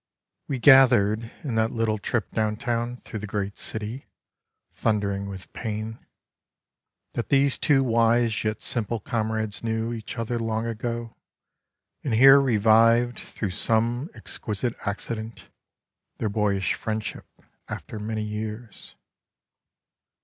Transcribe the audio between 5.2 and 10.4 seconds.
with pain, That these two wise yet simple comrades knew Each other